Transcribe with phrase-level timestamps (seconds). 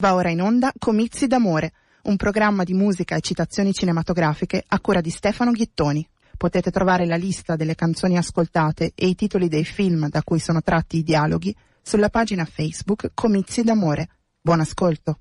[0.00, 1.72] Va ora in onda Comizi d'amore,
[2.04, 6.08] un programma di musica e citazioni cinematografiche a cura di Stefano Ghittoni.
[6.38, 10.62] Potete trovare la lista delle canzoni ascoltate e i titoli dei film da cui sono
[10.62, 14.08] tratti i dialoghi sulla pagina Facebook Comizi d'amore.
[14.40, 15.18] Buon ascolto.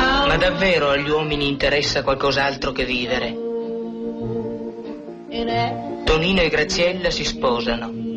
[0.00, 3.36] Ma davvero agli uomini interessa qualcos'altro che vivere?
[6.02, 8.13] Tonino e Graziella si sposano.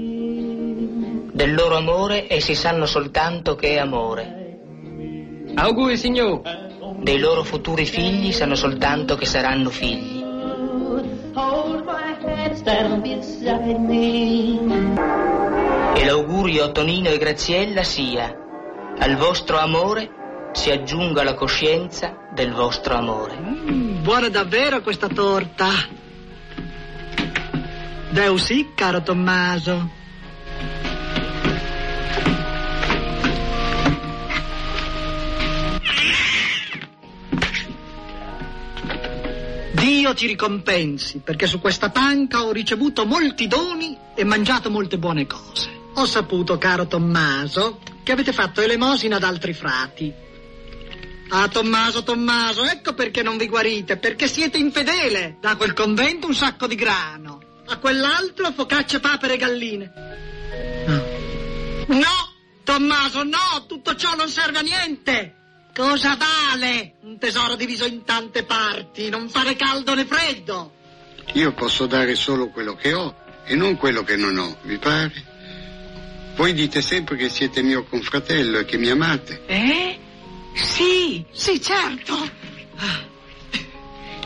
[1.38, 4.58] Del loro amore essi sanno soltanto che è amore.
[5.54, 6.42] Auguri, signor.
[7.00, 10.20] Dei loro futuri figli sanno soltanto che saranno figli.
[15.94, 18.36] E l'augurio a Tonino e Graziella sia
[18.98, 20.10] al vostro amore
[20.54, 23.38] si aggiunga la coscienza del vostro amore.
[23.40, 25.68] Mm, buona davvero questa torta.
[28.10, 29.98] Deu sì, caro Tommaso.
[39.80, 45.28] Dio ti ricompensi, perché su questa panca ho ricevuto molti doni e mangiato molte buone
[45.28, 45.70] cose.
[45.94, 50.12] Ho saputo, caro Tommaso, che avete fatto elemosina ad altri frati.
[51.30, 55.38] Ah, Tommaso, Tommaso, ecco perché non vi guarite, perché siete infedele.
[55.40, 59.92] Da quel convento un sacco di grano, a quell'altro focacce, papere e galline.
[60.88, 61.96] No.
[61.96, 62.34] No,
[62.64, 65.37] Tommaso, no, tutto ciò non serve a niente.
[65.78, 69.10] Cosa vale un tesoro diviso in tante parti?
[69.10, 70.72] Non fare caldo né freddo.
[71.34, 75.14] Io posso dare solo quello che ho e non quello che non ho, vi pare?
[76.36, 79.44] Voi dite sempre che siete mio confratello e che mi amate.
[79.46, 80.00] Eh?
[80.56, 82.28] Sì, sì, certo.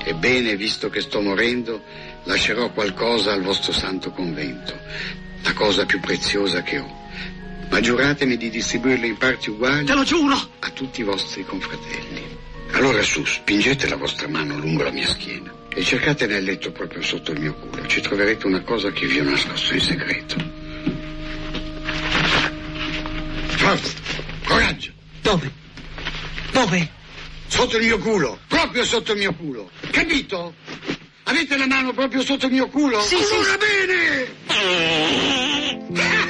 [0.05, 1.83] Ebbene, visto che sto morendo,
[2.23, 4.73] lascerò qualcosa al vostro santo convento,
[5.43, 7.00] la cosa più preziosa che ho.
[7.71, 9.85] Ma giuratemi di distribuirla in parti uguali.
[9.85, 10.35] Te lo giuro!
[10.59, 12.37] A tutti i vostri confratelli.
[12.73, 17.01] Allora su, spingete la vostra mano lungo la mia schiena e cercate nel letto proprio
[17.01, 17.87] sotto il mio culo.
[17.87, 20.35] Ci troverete una cosa che vi ho nascosto in segreto.
[23.55, 23.97] Forza!
[24.43, 24.91] Coraggio!
[25.21, 25.51] Dove?
[26.51, 26.91] Dove?
[27.47, 28.39] Sotto il mio culo!
[28.47, 29.71] Proprio sotto il mio culo!
[29.91, 30.55] Capito?
[31.23, 32.99] Avete la mano proprio sotto il mio culo?
[33.01, 33.33] Sì, sì.
[33.33, 34.39] allora bene!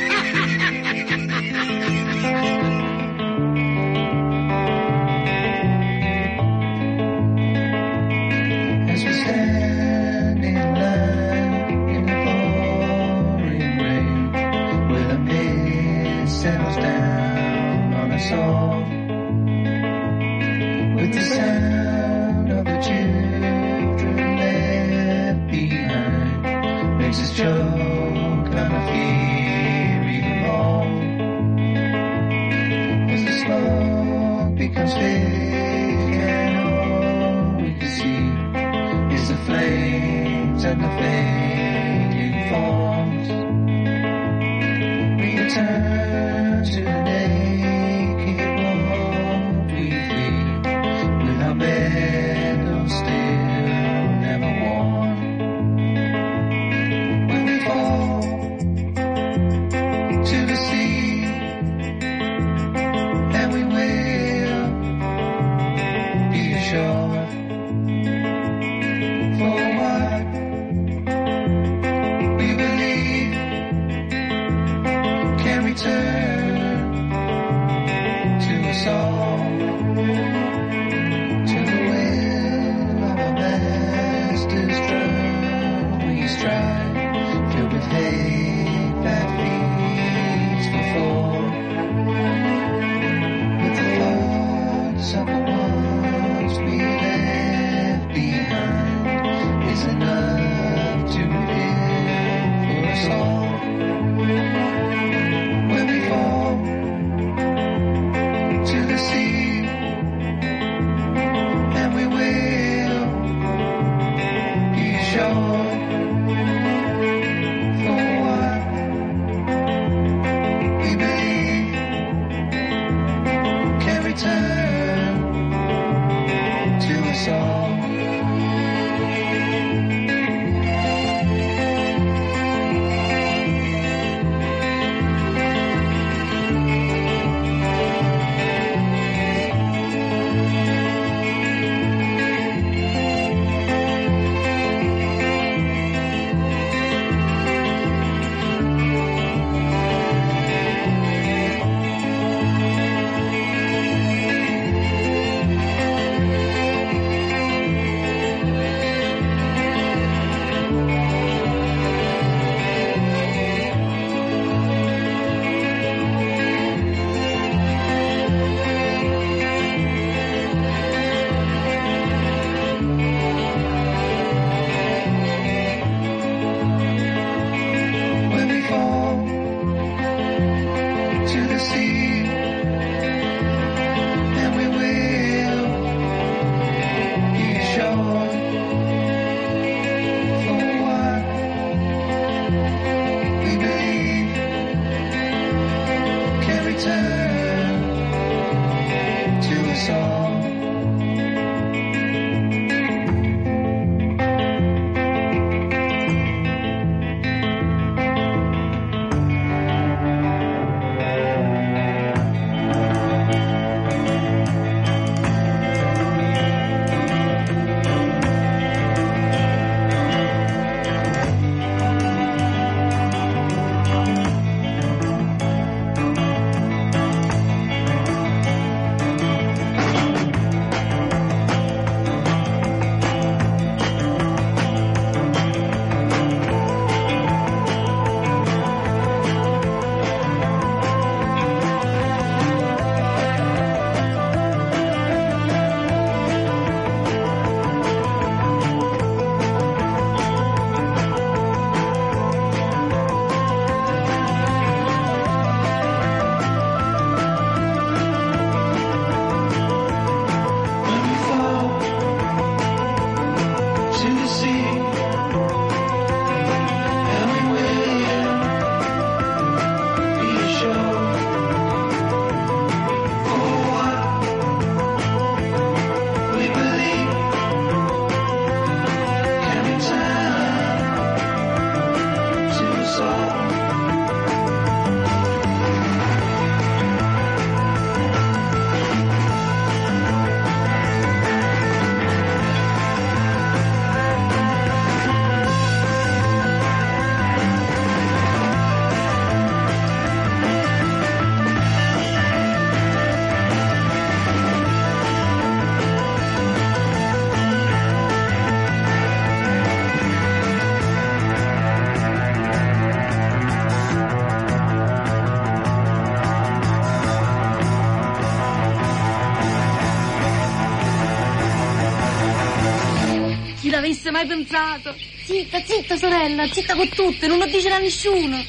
[324.11, 324.95] L'avesse mai pensato?
[325.23, 328.43] Zitta, zitta, sorella, zitta con tutte, non lo dicerà nessuno.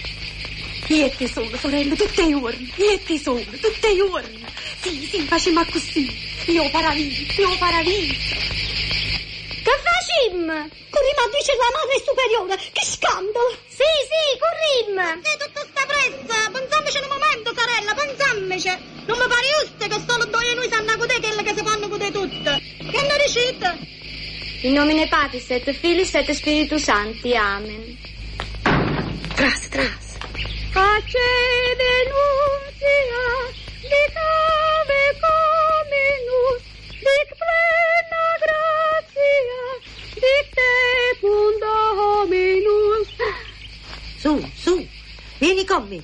[0.89, 2.73] Io e te solo, sorella, tutte le giorni.
[2.77, 4.45] Io e te solo, tutte le giorni.
[4.81, 6.11] Sì, sì, facciamo così.
[6.47, 8.09] Io paravì, io paravì.
[9.63, 10.69] Che facciamo?
[10.91, 12.57] Corriamo a dice la madre superiore.
[12.73, 13.57] Che scandalo.
[13.69, 15.23] Sì, sì, corriamo.
[15.23, 16.51] Sì, tutta sta fretta.
[16.51, 18.91] Pensiamoci un momento, sorella, pensiamoci.
[19.07, 21.63] Non mi pare giusto che solo due di noi sanno con te quelle che si
[21.65, 22.63] fanno con te tutte.
[22.91, 23.93] Che ne dicete?
[24.65, 27.35] In nomine Patris et Filis et Spiritus Sancti.
[27.35, 27.99] Amen.
[29.35, 30.19] Tras, tras.
[30.73, 31.31] Pace
[31.81, 33.25] denuntia,
[33.83, 36.63] dic ave cominus,
[37.03, 39.65] dic plena gratia,
[40.15, 43.11] dic tecum Dominus.
[44.17, 44.87] Su, su,
[45.41, 46.01] vieni con me.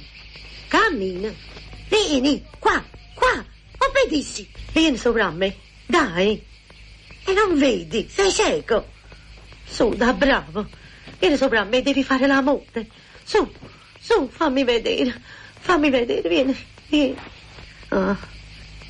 [0.66, 1.32] Cammina.
[1.88, 2.82] Vieni, qua,
[3.14, 3.44] qua.
[3.78, 4.50] Obbedisci.
[4.72, 5.54] Vieni sopra me.
[5.86, 6.57] Dai.
[7.28, 8.86] E non vedi, sei cieco.
[9.66, 10.66] Su, da bravo.
[11.18, 12.88] Vieni sopra me, devi fare l'amore.
[13.22, 13.46] Su,
[14.00, 15.20] su, fammi vedere.
[15.60, 16.56] Fammi vedere, vieni,
[16.88, 17.18] vieni.
[17.88, 18.16] Ah.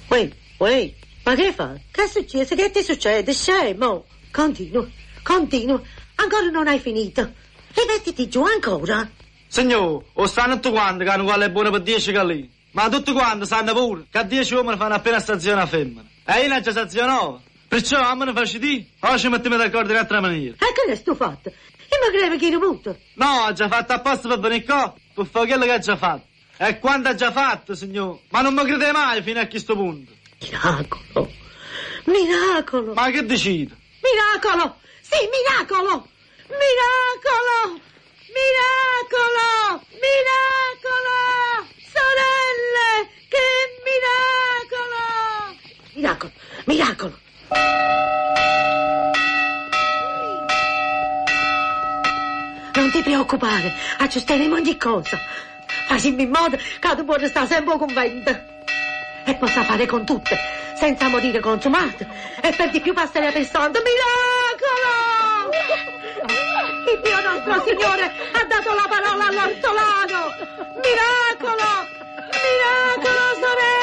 [0.07, 0.93] Uè, uè,
[1.25, 1.83] ma che fai?
[1.91, 2.55] Che è successo?
[2.55, 4.05] Che ti succede, scemo?
[4.31, 4.87] Continua,
[5.25, 5.83] continua.
[6.15, 7.33] Ancora non hai finito.
[7.75, 9.11] Rimettiti giù ancora.
[9.49, 12.49] Signor, o sanno tutti quanti che hanno quale è buono per 10 calì.
[12.71, 16.07] Ma tutti quanti sanno pure che a 10 uomini fanno appena stazione a femmina.
[16.25, 17.47] E io non ci stazionavo.
[17.69, 20.55] Perciò a me faccio di, o ci mettiamo d'accordo in un'altra maniera.
[20.55, 21.51] E che ne sto fatto?
[21.51, 22.99] Io mi credo che ero muto.
[23.15, 26.27] No, ha già fatto apposta per venire qua, per fare quello che ha già fatto.
[26.57, 28.21] E quanto ha già fatto, signor?
[28.31, 30.11] Ma non mi crede mai fino a questo punto.
[30.41, 31.31] Miracolo.
[32.05, 32.95] Miracolo.
[32.95, 33.77] Ma che decide?
[34.03, 34.77] Miracolo.
[35.03, 36.09] Sì, miracolo.
[36.49, 37.81] Miracolo.
[38.33, 39.85] Miracolo.
[39.93, 41.17] Miracolo.
[41.93, 43.47] Sorelle, che
[43.85, 45.57] miracolo.
[45.95, 46.33] Miracolo.
[46.65, 47.19] Miracolo.
[52.75, 55.19] Non ti preoccupare, aggiusteremo ogni cosa.
[55.87, 58.57] Facciamo in modo che tu puoi restare sempre conventa.
[59.25, 60.39] E possa fare con tutte,
[60.75, 62.07] senza morire consumate.
[62.41, 63.81] E per di più passare per santo.
[63.83, 65.51] Miracolo!
[66.93, 70.33] Il Dio nostro Signore ha dato la parola all'ortolano.
[70.81, 71.87] Miracolo!
[72.33, 73.78] Miracolo, sorelle!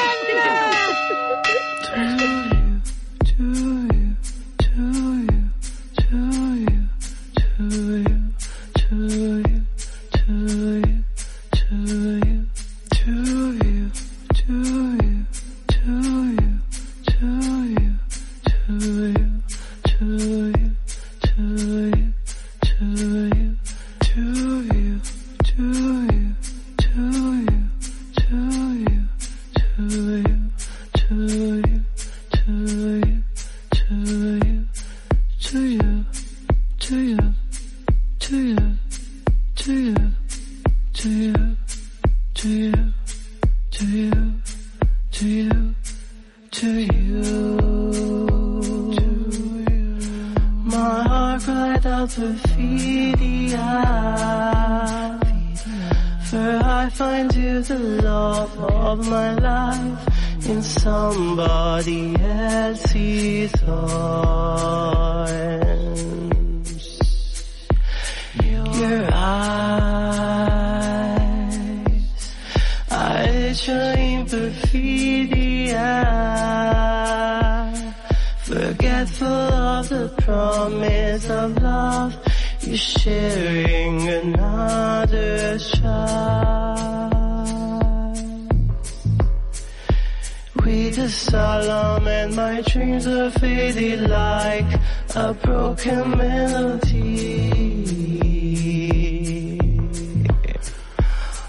[90.96, 94.80] days solemn and my dreams are faded like
[95.14, 97.50] a broken melody.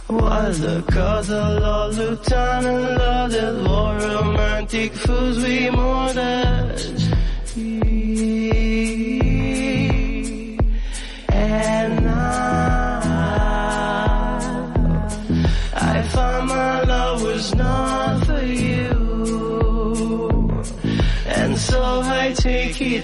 [0.07, 7.06] While the gods are all looked down and loved war, romantic fools we mourned.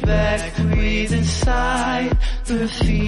[0.06, 3.03] back, breathe inside the fear.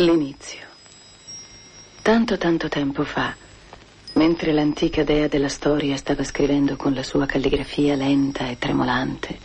[0.00, 0.60] L'inizio.
[2.02, 3.34] Tanto tanto tempo fa,
[4.12, 9.36] mentre l'antica dea della storia stava scrivendo con la sua calligrafia lenta e tremolante,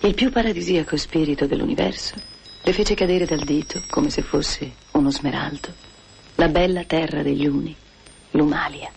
[0.00, 2.14] il più paradisiaco spirito dell'universo
[2.62, 5.68] le fece cadere dal dito, come se fosse uno smeraldo,
[6.36, 7.76] la bella terra degli Uni,
[8.30, 8.90] l'Umalia.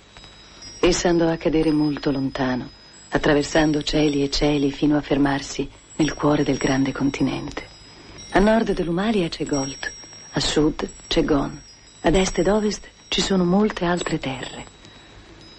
[0.80, 2.70] Essa andò a cadere molto lontano,
[3.10, 7.68] attraversando cieli e cieli fino a fermarsi nel cuore del grande continente.
[8.30, 10.00] A nord dell'Umalia c'è Gold,
[10.34, 11.62] a sud c'è Gon,
[12.02, 14.66] ad est ed ovest ci sono molte altre terre,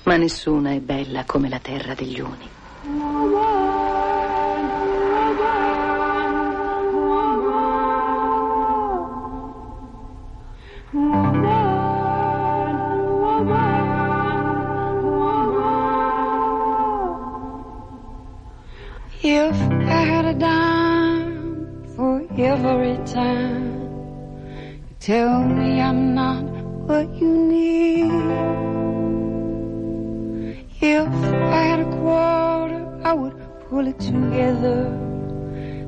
[0.05, 2.49] ma nessuna è bella come la terra degli Uni.
[19.25, 23.62] If I had a dime for every time
[25.03, 26.45] Tell me I'm not
[26.87, 28.07] what you need.
[30.81, 33.35] If I had a quarter, I would
[33.69, 34.85] pull it together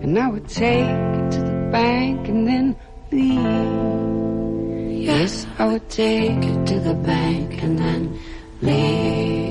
[0.02, 2.76] and I would take it to the bank and then
[3.12, 5.06] leave.
[5.06, 8.18] Yes, I would take it to the bank and then
[8.62, 9.43] leave.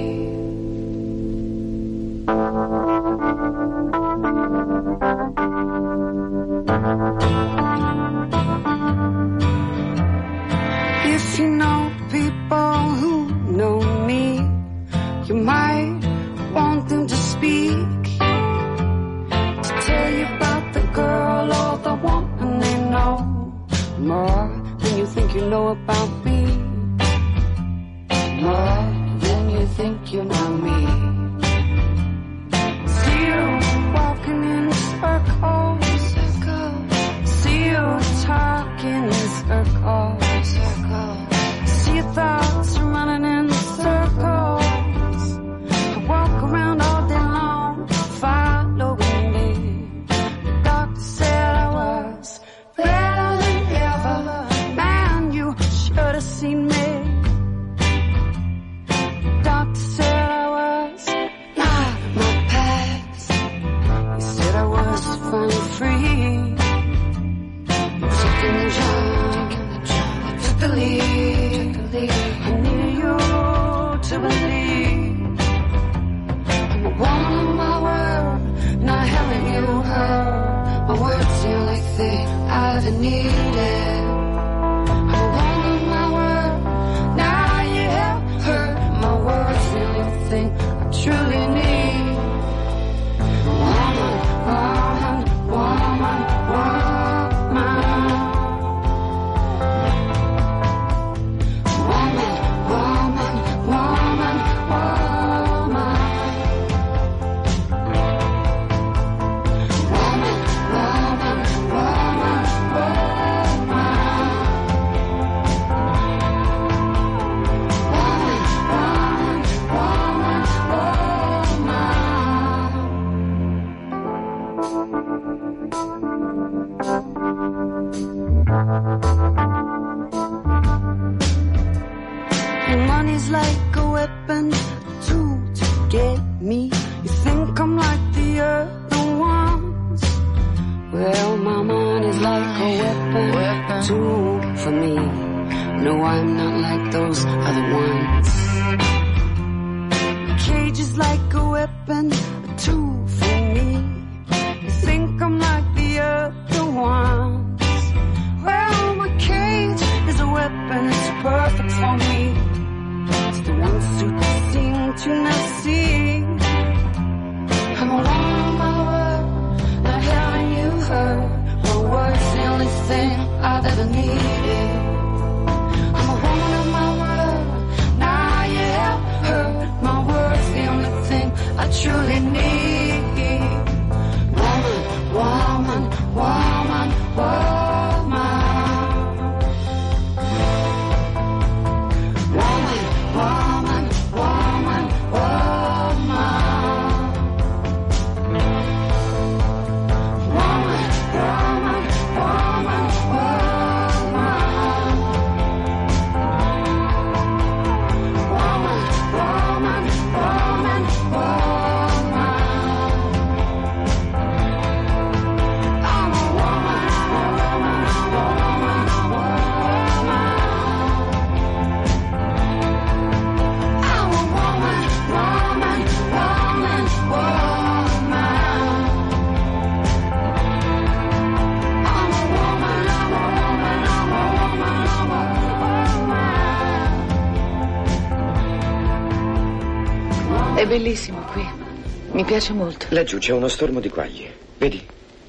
[242.33, 242.87] Piace molto.
[242.89, 244.33] Laggiù c'è uno stormo di quaglie.
[244.57, 244.83] Vedi?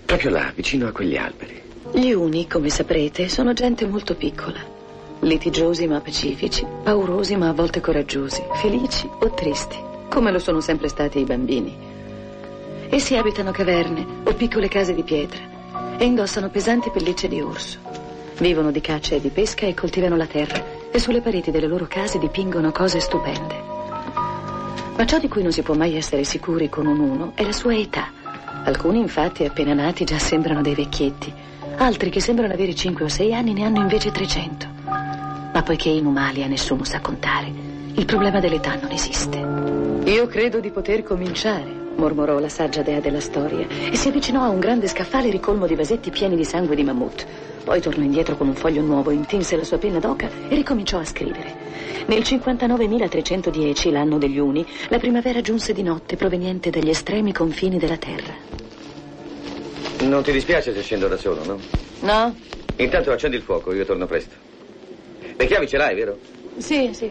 [0.07, 1.61] Proprio là, vicino a quegli alberi.
[1.93, 4.59] Gli uni, come saprete, sono gente molto piccola.
[5.21, 9.77] Litigiosi ma pacifici, paurosi ma a volte coraggiosi, felici o tristi,
[10.09, 11.77] come lo sono sempre stati i bambini.
[12.89, 17.81] Essi abitano caverne o piccole case di pietra e indossano pesanti pellicce di orso.
[18.39, 21.85] Vivono di caccia e di pesca e coltivano la terra e sulle pareti delle loro
[21.87, 23.74] case dipingono cose stupende.
[24.97, 27.53] Ma ciò di cui non si può mai essere sicuri con un uno è la
[27.53, 28.13] sua età.
[28.65, 31.33] Alcuni infatti appena nati già sembrano dei vecchietti,
[31.77, 34.67] altri che sembrano avere 5 o 6 anni ne hanno invece 300.
[35.53, 37.53] Ma poiché inumali a nessuno sa contare,
[37.95, 39.39] il problema dell'età non esiste.
[40.11, 44.49] Io credo di poter cominciare, mormorò la saggia dea della storia e si avvicinò a
[44.49, 47.27] un grande scaffale ricolmo di vasetti pieni di sangue di mammut.
[47.65, 51.05] Poi tornò indietro con un foglio nuovo, intinse la sua penna d'oca e ricominciò a
[51.05, 51.55] scrivere.
[52.07, 57.97] Nel 59.310, l'anno degli Uni, la primavera giunse di notte proveniente dagli estremi confini della
[57.97, 58.35] terra.
[60.03, 61.59] Non ti dispiace se scendo da solo, no?
[62.01, 62.37] No?
[62.77, 64.35] Intanto accendi il fuoco, io torno presto.
[65.37, 66.19] Le chiavi ce l'hai, vero?
[66.59, 67.11] Sì, sì.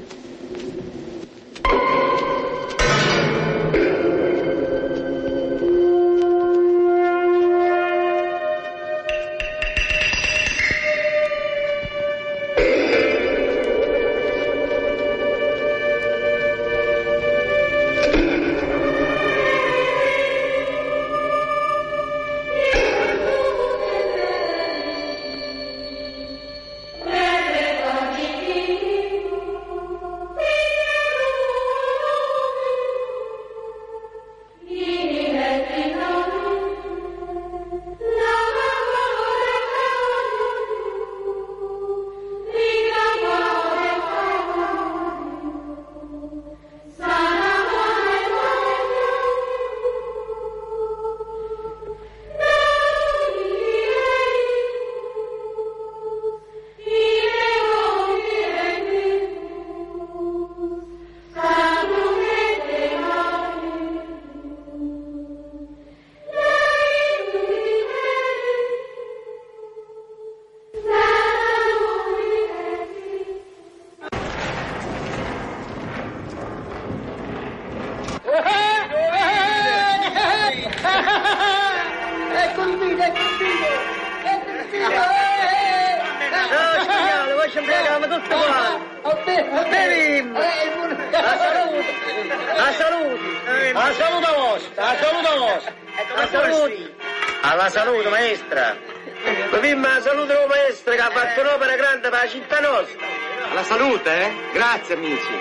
[95.54, 95.74] A salute vostra!
[96.16, 96.96] A salute!
[97.42, 98.76] Alla salute, maestra!
[99.52, 103.06] Beviamo la salute della maestra che ha fatto un'opera grande per la città nostra!
[103.54, 104.34] La salute, eh?
[104.54, 105.40] Grazie, amici.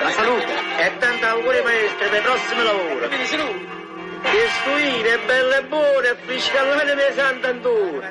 [0.00, 0.52] La salute.
[0.78, 3.08] E tanti auguri maestra per il prossimo lavoro!
[3.08, 8.02] Che suine, belle e buone, fiscallate me Sant'Antonio!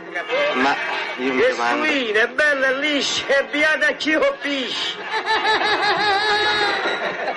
[0.54, 0.76] Ma
[1.18, 1.86] io mi Che domando...
[1.86, 4.98] suine, belle e lisce, e beata a chi colpisce!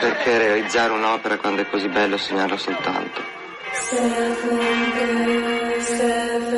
[0.00, 3.20] Perché realizzare un'opera quando è così bello sognarla soltanto?
[3.72, 6.51] Seven girls,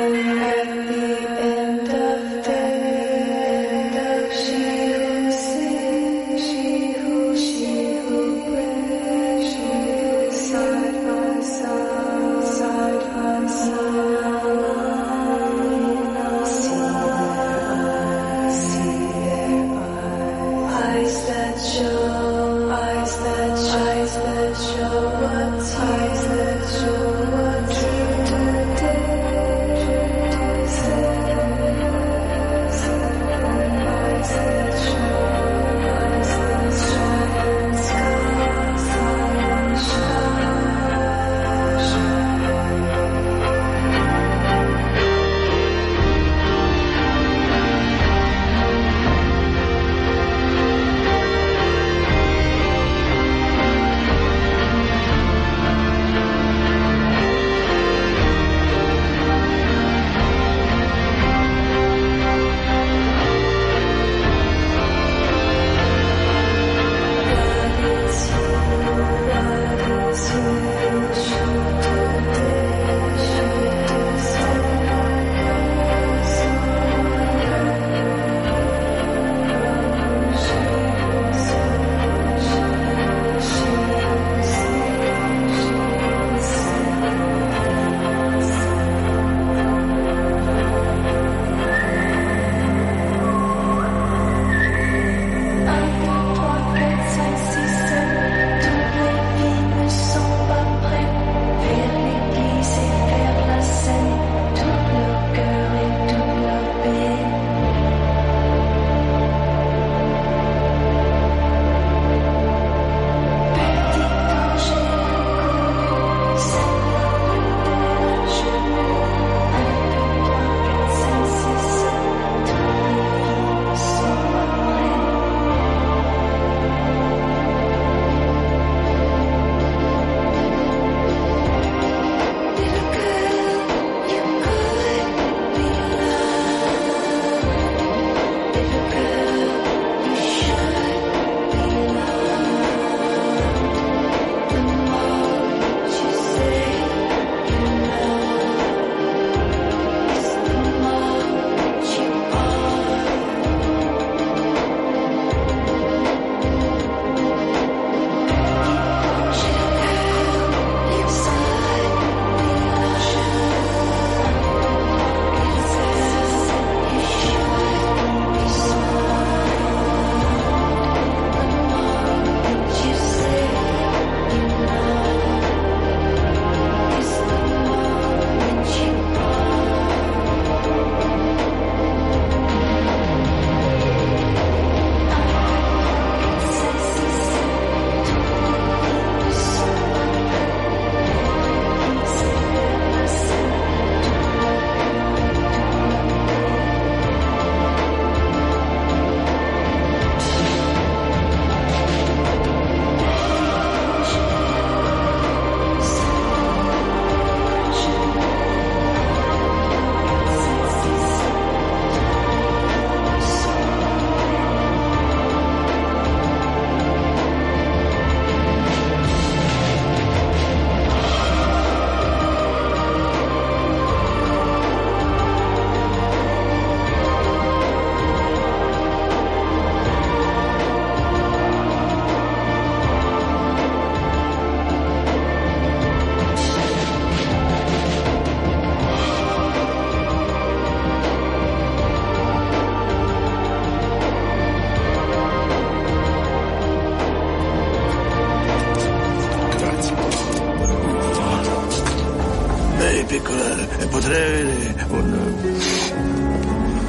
[253.79, 255.13] eh, potrei avere un...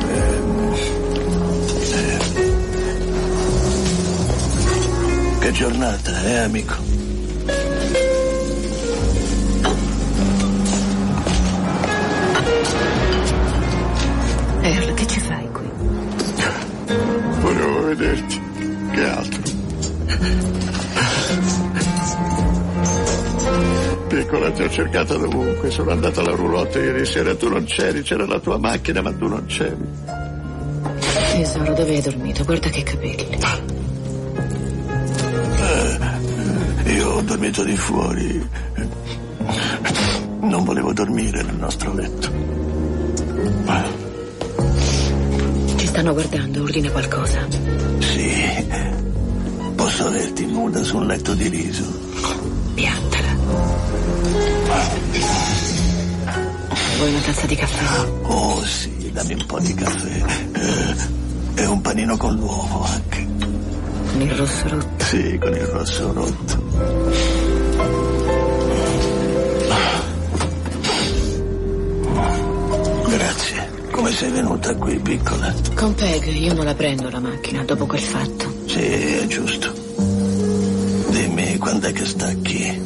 [0.09, 0.41] Eh,
[1.93, 2.19] eh,
[5.39, 6.96] che giornata, eh amico?
[24.47, 25.71] Piccola, ti ho cercata dovunque.
[25.71, 28.03] Sono andato alla roulotte ieri sera, tu non c'eri.
[28.03, 29.77] C'era la tua macchina, ma tu non c'eri.
[31.33, 32.45] Tesoro, dove hai dormito?
[32.45, 33.39] Guarda che capelli.
[36.85, 38.49] Eh, io ho dormito di fuori.
[40.41, 42.31] Non volevo dormire nel nostro letto.
[45.77, 47.47] Ci stanno guardando, ordina qualcosa.
[47.99, 48.65] Sì.
[49.75, 51.85] Posso averti nuda su un letto di riso.
[52.75, 54.06] Piantala.
[56.97, 58.09] Vuoi una tazza di caffè?
[58.23, 60.23] Oh sì, dammi un po' di caffè.
[60.53, 63.27] Eh, e un panino con l'uovo anche.
[64.13, 65.05] Con il rosso rotto?
[65.05, 66.65] Sì, con il rosso rotto.
[73.09, 73.71] Grazie.
[73.91, 75.55] Come sei venuta qui, piccola?
[75.75, 78.55] Con Peg, io non la prendo la macchina dopo quel fatto.
[78.67, 79.73] Sì, è giusto.
[81.11, 82.83] Dimmi quando è che stacchi.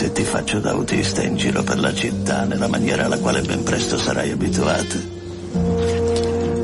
[0.00, 3.62] Se ti faccio da autista in giro per la città, nella maniera alla quale ben
[3.62, 4.96] presto sarai abituata?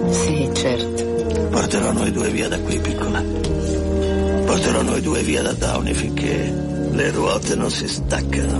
[0.08, 1.04] Sì, certo.
[1.50, 3.22] Porterò noi due via da qui, piccola.
[4.46, 6.50] Porterò noi due via da Downey finché
[6.92, 8.58] le ruote non si staccano.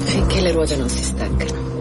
[0.00, 1.72] Finché le ruote non si staccano.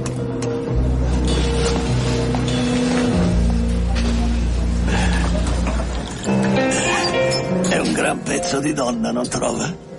[7.67, 9.92] È un gran pezzo di donna, non trova?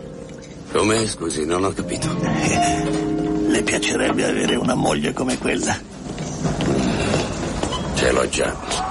[0.85, 2.15] Come, scusi, non ho capito.
[3.49, 5.75] Le piacerebbe avere una moglie come quella?
[7.95, 8.84] Ce l'ho già.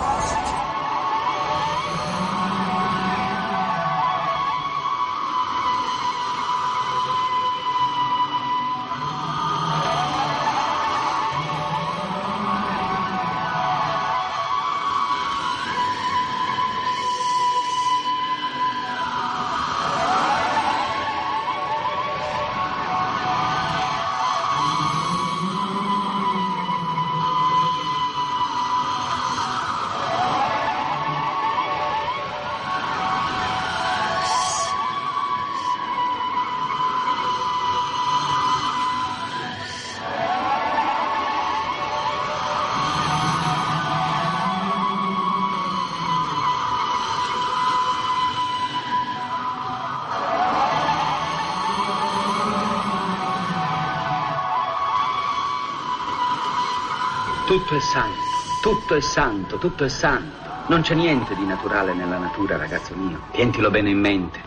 [57.53, 58.19] Tutto è santo,
[58.63, 60.49] tutto è santo, tutto è santo.
[60.69, 63.25] Non c'è niente di naturale nella natura, ragazzo mio.
[63.31, 64.39] Tientilo bene in mente.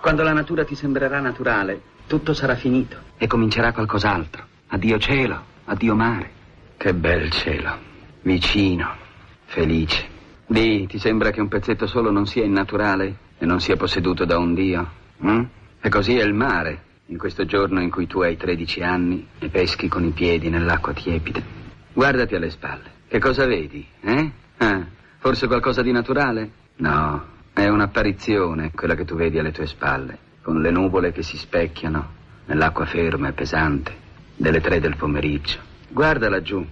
[0.00, 4.42] Quando la natura ti sembrerà naturale, tutto sarà finito e comincerà qualcos'altro.
[4.68, 6.30] Addio cielo, addio mare.
[6.78, 7.76] Che bel cielo.
[8.22, 8.96] Vicino,
[9.44, 10.08] felice.
[10.46, 14.38] Di, ti sembra che un pezzetto solo non sia innaturale e non sia posseduto da
[14.38, 14.90] un dio?
[15.22, 15.42] mm?
[15.82, 19.50] E così è il mare, in questo giorno in cui tu hai 13 anni e
[19.50, 21.65] peschi con i piedi nell'acqua tiepida.
[21.96, 22.90] Guardati alle spalle.
[23.08, 23.82] Che cosa vedi?
[24.02, 24.30] Eh?
[24.58, 24.86] Ah,
[25.16, 26.50] forse qualcosa di naturale?
[26.76, 27.24] No,
[27.54, 32.06] è un'apparizione quella che tu vedi alle tue spalle, con le nuvole che si specchiano
[32.44, 33.94] nell'acqua ferma e pesante
[34.36, 35.58] delle tre del pomeriggio.
[35.88, 36.62] Guarda laggiù,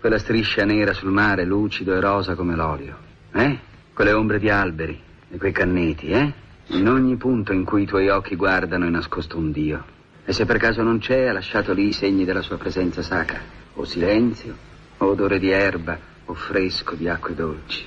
[0.00, 2.96] quella striscia nera sul mare, lucido e rosa come l'olio.
[3.32, 3.58] Eh?
[3.94, 5.00] Quelle ombre di alberi
[5.30, 6.32] e quei canneti, eh?
[6.70, 9.84] In ogni punto in cui i tuoi occhi guardano è nascosto un Dio.
[10.24, 13.62] E se per caso non c'è, ha lasciato lì i segni della sua presenza sacra.
[13.76, 14.56] O silenzio,
[14.98, 17.84] o odore di erba, o fresco di acque dolci.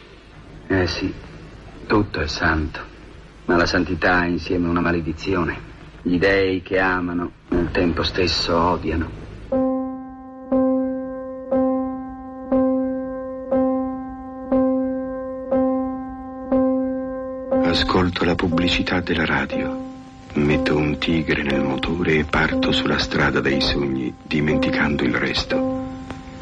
[0.67, 1.13] Eh sì,
[1.85, 2.81] tutto è santo.
[3.45, 5.57] Ma la santità è insieme una maledizione.
[6.01, 9.09] Gli dei che amano, nel tempo stesso odiano.
[17.63, 19.85] Ascolto la pubblicità della radio.
[20.33, 25.66] Metto un tigre nel motore e parto sulla strada dei sogni, dimenticando il resto.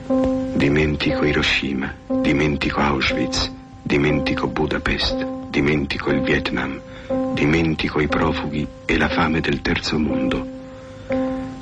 [0.07, 1.91] Dimentico Hiroshima,
[2.21, 3.51] dimentico Auschwitz,
[3.81, 6.79] dimentico Budapest, dimentico il Vietnam,
[7.33, 10.45] dimentico i profughi e la fame del terzo mondo.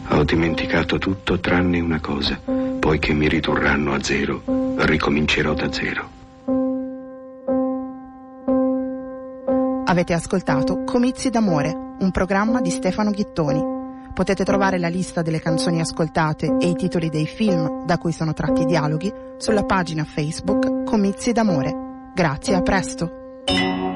[0.10, 2.38] Ho dimenticato tutto tranne una cosa,
[2.80, 4.42] poiché mi ridurranno a zero,
[4.76, 6.10] ricomincerò da zero.
[9.86, 13.73] Avete ascoltato Comizi d'amore, un programma di Stefano Ghittoni.
[14.14, 18.34] Potete trovare la lista delle canzoni ascoltate e i titoli dei film da cui sono
[18.34, 22.12] tratti i dialoghi sulla pagina Facebook Comizi d'amore.
[22.14, 23.93] Grazie, a presto.